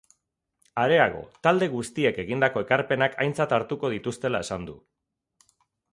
[0.83, 4.79] Areago, talde guztiek egindako ekarpenak aintzat hartuko dituztela esan du.